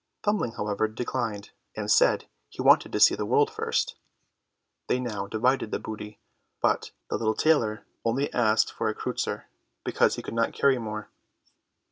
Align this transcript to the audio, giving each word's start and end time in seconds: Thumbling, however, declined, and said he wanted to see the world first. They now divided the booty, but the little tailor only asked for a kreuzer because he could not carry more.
Thumbling, 0.23 0.53
however, 0.53 0.87
declined, 0.87 1.51
and 1.75 1.91
said 1.91 2.25
he 2.49 2.59
wanted 2.59 2.91
to 2.91 2.99
see 2.99 3.13
the 3.13 3.23
world 3.23 3.51
first. 3.51 3.97
They 4.87 4.99
now 4.99 5.27
divided 5.27 5.69
the 5.69 5.77
booty, 5.77 6.19
but 6.59 6.89
the 7.11 7.17
little 7.19 7.35
tailor 7.35 7.85
only 8.03 8.33
asked 8.33 8.71
for 8.73 8.89
a 8.89 8.95
kreuzer 8.95 9.43
because 9.83 10.15
he 10.15 10.23
could 10.23 10.33
not 10.33 10.53
carry 10.53 10.79
more. 10.79 11.11